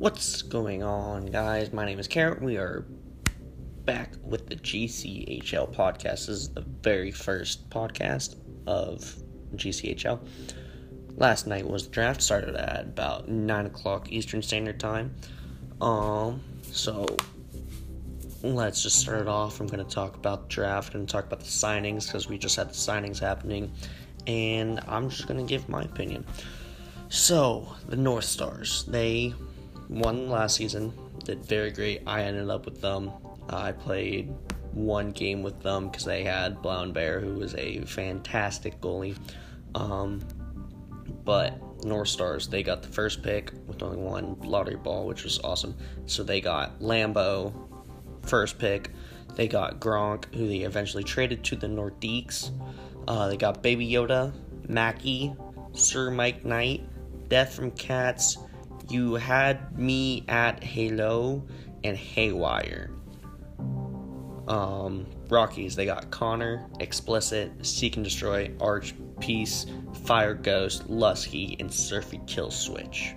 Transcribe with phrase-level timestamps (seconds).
[0.00, 1.74] What's going on, guys?
[1.74, 2.42] My name is Karen.
[2.42, 2.86] We are
[3.84, 6.24] back with the GCHL podcast.
[6.24, 8.36] This is the very first podcast
[8.66, 9.14] of
[9.56, 10.26] GCHL.
[11.16, 12.22] Last night was the draft.
[12.22, 15.14] Started at about nine o'clock Eastern Standard Time.
[15.82, 17.04] Um, so
[18.42, 19.60] let's just start it off.
[19.60, 22.56] I'm going to talk about the draft and talk about the signings because we just
[22.56, 23.70] had the signings happening,
[24.26, 26.24] and I'm just going to give my opinion.
[27.10, 29.34] So the North Stars, they
[29.90, 30.92] won last season,
[31.24, 32.02] did very great.
[32.06, 33.10] I ended up with them.
[33.50, 34.32] I played
[34.72, 39.16] one game with them because they had Brown Bear, who was a fantastic goalie.
[39.74, 40.20] Um,
[41.24, 45.40] but North Stars, they got the first pick with only one lottery ball, which was
[45.42, 45.74] awesome.
[46.06, 47.52] So they got Lambo,
[48.22, 48.90] first pick.
[49.34, 52.50] They got Gronk, who they eventually traded to the Nordiques.
[53.08, 54.32] Uh, they got Baby Yoda,
[54.68, 55.34] Mackey,
[55.72, 56.82] Sir Mike Knight,
[57.28, 58.38] Death from Cats,
[58.90, 61.46] you had me at Halo
[61.84, 62.90] and Haywire.
[64.48, 69.66] Um, Rockies, they got Connor, Explicit, Seek and Destroy, Arch, Peace,
[70.04, 73.14] Fire Ghost, Lusky, and Surfy Kill Switch.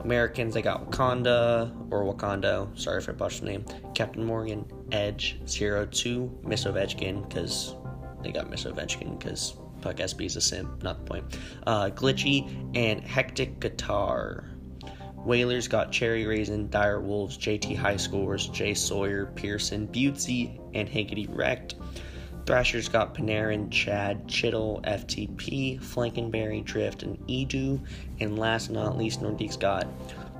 [0.00, 3.64] Americans, they got Wakanda, or Wakando, sorry if I botched the name,
[3.94, 7.76] Captain Morgan, Edge, Zero Two, Miss Ovechkin, because
[8.22, 11.24] they got Miss Ovechkin, because Puck SB is a sim, not the point.
[11.66, 14.51] Uh, Glitchy, and Hectic Guitar.
[15.24, 21.28] Whalers got Cherry Raisin, Dire Wolves, JT High Scores, Jay Sawyer, Pearson, Butesy, and Higgity
[21.30, 21.76] Wrecked.
[22.44, 27.80] Thrashers got Panarin, Chad, Chittle, FTP, Flankenberry, Drift, and Edu.
[28.18, 29.86] And last but not least, Nordiques got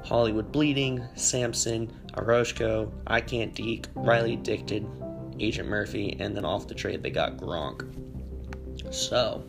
[0.05, 4.85] Hollywood Bleeding, Samson, Aroshko, I Can't Deke, Riley Addicted,
[5.39, 7.87] Agent Murphy, and then off the trade they got Gronk.
[8.93, 9.45] So,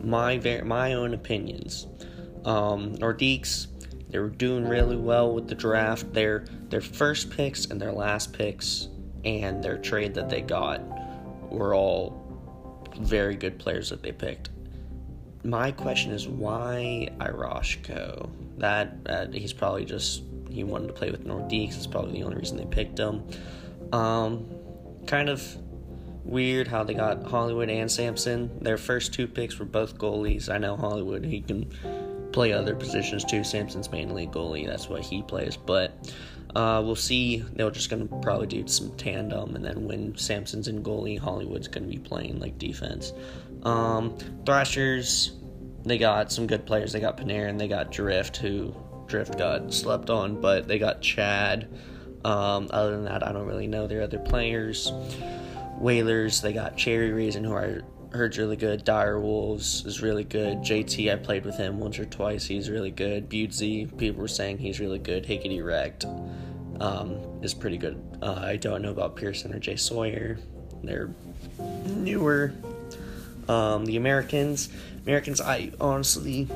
[0.00, 1.86] my my own opinions.
[2.44, 3.66] Um, Nordiques
[4.12, 6.12] they were doing really well with the draft.
[6.12, 8.88] Their their first picks and their last picks
[9.24, 10.82] and their trade that they got
[11.50, 12.22] were all
[13.00, 14.50] very good players that they picked.
[15.44, 18.30] My question is why Iroshko?
[18.58, 21.76] That uh, he's probably just he wanted to play with Nordiques.
[21.76, 23.26] It's probably the only reason they picked him.
[23.92, 24.46] Um,
[25.06, 25.42] kind of
[26.22, 28.58] weird how they got Hollywood and Samson.
[28.60, 30.50] Their first two picks were both goalies.
[30.50, 31.72] I know Hollywood he can
[32.32, 33.44] play other positions too.
[33.44, 35.56] Samson's mainly goalie, that's what he plays.
[35.56, 36.12] But
[36.54, 37.38] uh, we'll see.
[37.38, 41.68] They're just going to probably do some tandem, and then when Samson's in goalie, Hollywood's
[41.68, 43.12] going to be playing like defense.
[43.62, 45.32] Um, Thrashers,
[45.84, 46.92] they got some good players.
[46.92, 48.74] They got Panarin, they got Drift, who
[49.06, 51.68] Drift got slept on, but they got Chad.
[52.24, 54.92] Um, other than that, I don't really know their other players.
[55.78, 57.82] Whalers, they got Cherry Raisin, who are
[58.14, 58.84] heard's really good.
[58.84, 60.58] Dire Wolves is really good.
[60.58, 62.46] JT, I played with him once or twice.
[62.46, 63.28] He's really good.
[63.28, 65.24] Butesy, people were saying he's really good.
[65.24, 66.04] Hickety Wrecked
[66.80, 68.02] um, is pretty good.
[68.20, 70.38] Uh, I don't know about Pearson or Jay Sawyer.
[70.82, 71.14] They're
[71.86, 72.52] newer.
[73.48, 74.68] Um, the Americans,
[75.04, 76.48] Americans, I honestly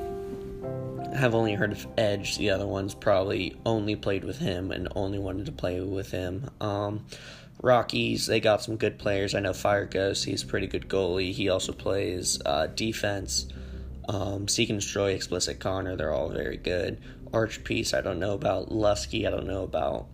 [1.14, 2.38] have only heard of Edge.
[2.38, 6.50] The other ones probably only played with him and only wanted to play with him.
[6.60, 7.06] Um,
[7.66, 9.34] Rockies, they got some good players.
[9.34, 11.32] I know Fire Ghost, he's pretty good goalie.
[11.32, 13.48] He also plays uh, defense.
[14.08, 17.00] Um, Seek and Destroy, Explicit Connor, they're all very good.
[17.32, 18.70] Arch Peace, I don't know about.
[18.70, 20.06] Lusky, I don't know about.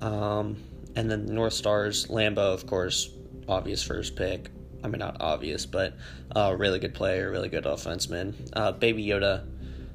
[0.00, 0.56] Um,
[0.96, 3.10] and then North Stars, Lambo, of course,
[3.46, 4.50] obvious first pick.
[4.82, 5.98] I mean, not obvious, but
[6.34, 8.34] uh, really good player, really good offenseman.
[8.54, 9.46] Uh, Baby Yoda,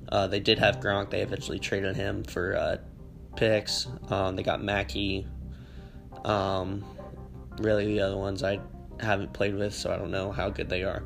[0.10, 1.10] uh, they did have Gronk.
[1.10, 2.78] They eventually traded him for uh,
[3.36, 3.88] picks.
[4.10, 5.26] Um, they got Mackey,
[6.26, 6.84] um,
[7.60, 8.60] really, the other ones I
[9.00, 11.04] haven't played with, so I don't know how good they are.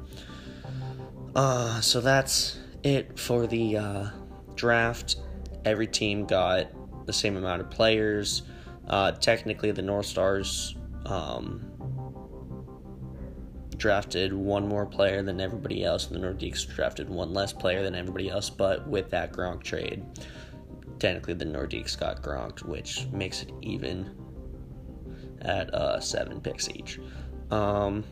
[1.36, 4.10] Uh, so that's it for the uh,
[4.56, 5.18] draft.
[5.66, 6.68] Every team got
[7.06, 8.44] the same amount of players.
[8.88, 10.76] Uh, technically, the North Stars
[11.06, 11.66] um,
[13.76, 17.94] drafted one more player than everybody else, and the Nordiques drafted one less player than
[17.94, 18.50] everybody else.
[18.50, 20.04] But with that Gronk trade,
[20.98, 24.16] technically the Nordiques got Gronk, which makes it even
[25.42, 27.00] at uh, seven picks each.
[27.52, 28.04] Um,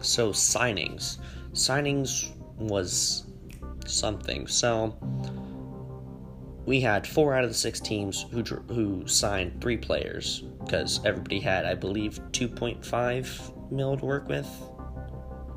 [0.00, 1.18] so signings,
[1.52, 3.26] signings was
[3.86, 4.46] something.
[4.46, 4.96] So
[6.66, 11.40] we had four out of the six teams who who signed three players because everybody
[11.40, 14.46] had, I believe, 2.5 mil to work with.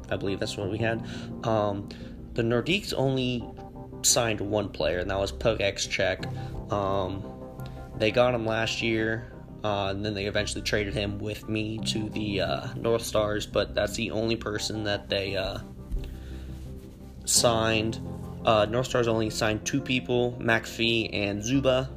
[0.09, 1.06] I believe that's what we had.
[1.44, 1.89] Um,
[2.33, 3.44] the Nordiques only
[4.03, 6.25] signed one player, and that was Pokex Check.
[6.71, 7.24] Um,
[7.97, 9.31] they got him last year.
[9.63, 13.75] Uh, and then they eventually traded him with me to the uh, North Stars, but
[13.75, 15.59] that's the only person that they uh,
[17.25, 17.99] signed.
[18.43, 21.89] Uh, North Stars only signed two people, McPhee and Zuba.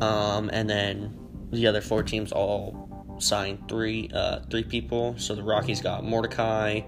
[0.00, 1.18] Um, and then
[1.50, 5.14] the other four teams all signed three uh, three people.
[5.18, 6.80] So the Rockies got Mordecai,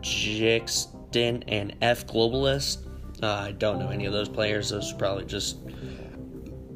[0.00, 2.86] Jixton, and F Globalist.
[3.22, 4.70] Uh, I don't know any of those players.
[4.70, 5.58] Those are probably just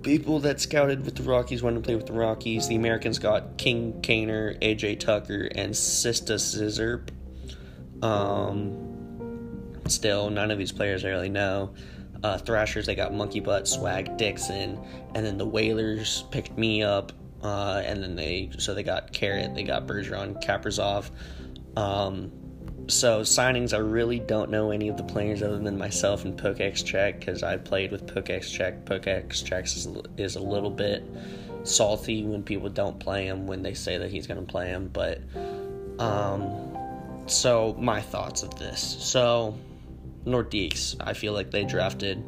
[0.03, 2.69] people that scouted with the Rockies wanted to play with the Rockies.
[2.69, 7.11] The Americans got King Kaner, AJ Tucker, and Sista Scissorp.
[8.03, 11.75] Um, still, none of these players I really know.
[12.23, 14.79] Uh, Thrashers, they got Monkey Butt, Swag Dixon,
[15.15, 17.13] and then the Whalers picked me up,
[17.43, 21.11] uh, and then they so they got Carrot, they got Bergeron, Kaprizov.
[21.77, 22.33] Um,
[22.89, 26.85] so signings, I really don't know any of the players other than myself and Pokex
[26.85, 28.85] Check because I played with Pokex Check.
[28.87, 29.87] Pokex Check is,
[30.17, 31.05] is a little bit
[31.65, 34.89] salty when people don't play him when they say that he's going to play him,
[34.93, 35.21] but
[35.99, 36.77] um,
[37.27, 38.81] so my thoughts of this.
[39.01, 39.59] So
[40.25, 42.25] Nordiques, I feel like they drafted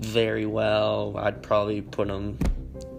[0.00, 1.16] very well.
[1.18, 2.38] I'd probably put them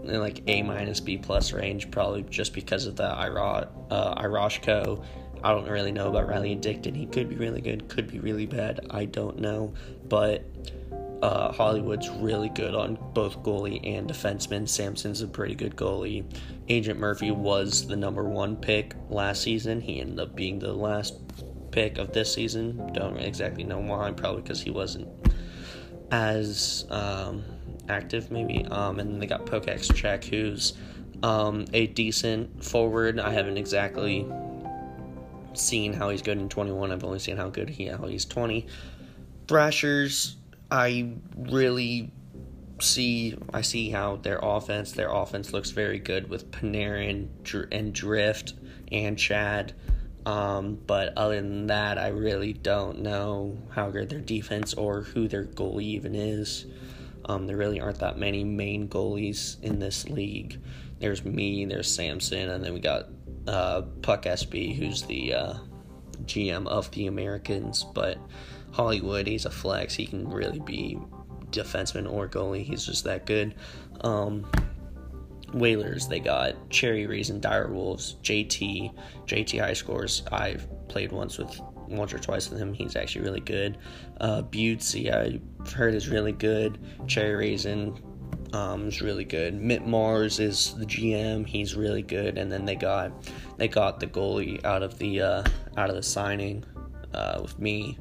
[0.04, 5.04] in like A minus B plus range, probably just because of the Ira, uh, Iroshko
[5.43, 6.95] I don't really know about Riley Addicted.
[6.95, 8.79] He could be really good, could be really bad.
[8.89, 9.73] I don't know.
[10.07, 10.45] But
[11.21, 14.67] uh, Hollywood's really good on both goalie and defenseman.
[14.67, 16.23] Samson's a pretty good goalie.
[16.69, 19.81] Agent Murphy was the number one pick last season.
[19.81, 21.15] He ended up being the last
[21.71, 22.91] pick of this season.
[22.93, 24.11] Don't exactly know why.
[24.11, 25.09] Probably because he wasn't
[26.11, 27.43] as um,
[27.89, 28.65] active, maybe.
[28.65, 30.73] Um, and then they got Pokex Check, who's
[31.21, 33.19] um, a decent forward.
[33.19, 34.25] I haven't exactly
[35.53, 36.91] seen how he's good in 21.
[36.91, 38.67] I've only seen how good he how he's 20.
[39.47, 40.38] Thrashers,
[40.71, 42.11] I really
[42.79, 47.27] see I see how their offense their offense looks very good with Panarin
[47.71, 48.53] and Drift
[48.91, 49.73] and Chad.
[50.25, 55.27] Um, but other than that, I really don't know how good their defense or who
[55.27, 56.65] their goalie even is.
[57.25, 60.59] Um, there really aren't that many main goalies in this league.
[61.00, 63.07] There's me, there's Samson, and then we got
[63.47, 65.53] uh, Puck SB, who's the uh,
[66.25, 67.83] GM of the Americans.
[67.93, 68.17] But
[68.71, 69.93] Hollywood, he's a flex.
[69.93, 70.97] He can really be
[71.51, 72.63] defenseman or goalie.
[72.63, 73.55] He's just that good.
[74.01, 74.49] Um,
[75.53, 78.93] Whalers, they got Cherry Raisin, Dire Wolves, JT,
[79.27, 80.23] JT High Scores.
[80.31, 82.73] I've played once with once or twice with him.
[82.73, 83.77] He's actually really good.
[84.19, 86.79] Uh, Butesy, I've heard is really good.
[87.07, 87.99] Cherry Raisin,
[88.53, 89.55] um, is really good.
[89.55, 91.45] Mitt Mars is the GM.
[91.45, 92.38] He's really good.
[92.38, 93.11] And then they got
[93.57, 95.44] they got the goalie out of the uh,
[95.75, 96.63] out of the signing
[97.13, 97.97] uh, with me.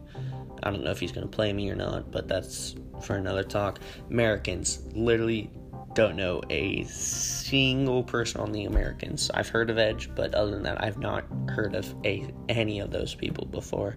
[0.63, 3.81] I don't know if he's gonna play me or not, but that's for another talk.
[4.11, 5.51] Americans literally
[5.95, 9.31] don't know a single person on the Americans.
[9.35, 12.91] I've heard of Edge, but other than that, I've not heard of a any of
[12.91, 13.95] those people before.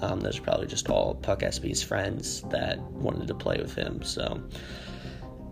[0.00, 4.02] Um, those are probably just all Puck SB's friends that wanted to play with him.
[4.02, 4.42] So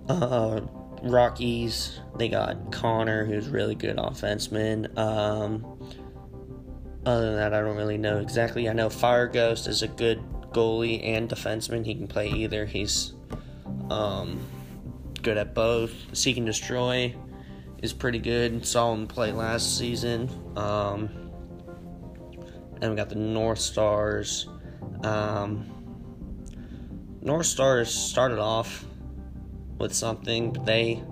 [0.09, 0.61] uh,
[1.03, 4.97] Rockies, they got Connor, who's really good offenseman.
[4.97, 5.79] Um,
[7.05, 8.69] other than that, I don't really know exactly.
[8.69, 10.23] I know Fire Ghost is a good
[10.53, 11.85] goalie and defenseman.
[11.85, 12.65] He can play either.
[12.65, 13.12] He's
[13.91, 14.41] um,
[15.23, 15.93] good at both.
[16.17, 17.15] Seek and Destroy
[17.83, 18.65] is pretty good.
[18.67, 20.31] Saw him play last season.
[20.56, 21.11] Um,
[22.81, 24.49] and we got the North Stars.
[25.03, 25.71] Um,
[27.20, 28.84] North Stars started off
[29.79, 31.03] with something, but they,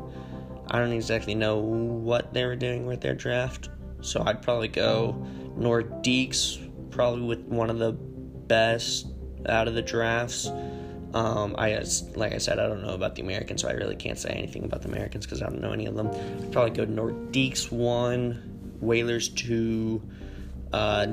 [0.71, 3.69] I don't exactly know what they were doing with their draft.
[4.00, 5.14] So I'd probably go
[5.59, 6.59] Nordiques,
[6.90, 9.07] probably with one of the best
[9.49, 10.50] out of the drafts.
[11.14, 11.83] Um, I
[12.14, 14.64] like I said, I don't know about the Americans, so I really can't say anything
[14.64, 16.09] about the Americans because I don't know any of them.
[16.09, 20.02] I'd probably go Nordiques one, Whalers two,
[20.73, 21.07] uh,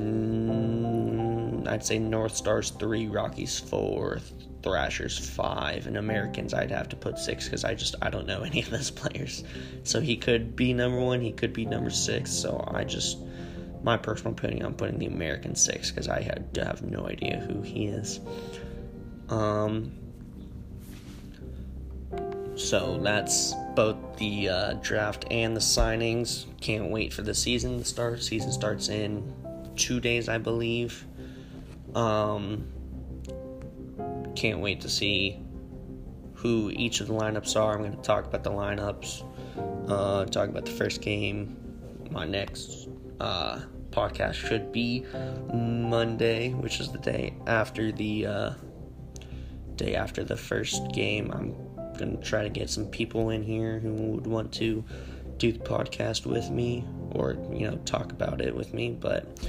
[1.70, 4.20] I'd say North Stars three, Rockies four,
[4.62, 8.42] Thrashers five, and Americans I'd have to put six because I just I don't know
[8.44, 9.44] any of those players.
[9.84, 12.30] So he could be number one, he could be number six.
[12.32, 13.18] So I just
[13.82, 17.38] my personal opinion, I'm putting the American six because I had to have no idea
[17.38, 18.20] who he is.
[19.28, 19.92] Um.
[22.56, 26.44] So that's both the uh, draft and the signings.
[26.60, 28.22] Can't wait for the season to start.
[28.22, 29.32] Season starts in
[29.76, 31.06] two days, I believe.
[31.94, 32.66] Um
[34.34, 35.42] can't wait to see
[36.34, 37.74] who each of the lineups are.
[37.74, 39.24] I'm going to talk about the lineups,
[39.90, 41.56] uh, talk about the first game.
[42.10, 42.88] My next
[43.20, 43.60] uh,
[43.90, 45.04] podcast should be
[45.52, 48.52] Monday, which is the day after the uh,
[49.76, 51.30] day after the first game.
[51.32, 51.54] I'm
[51.98, 54.82] going to try to get some people in here who would want to
[55.36, 58.96] do the podcast with me or you know talk about it with me.
[58.98, 59.48] But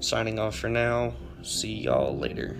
[0.00, 1.14] signing off for now.
[1.42, 2.56] See y'all later.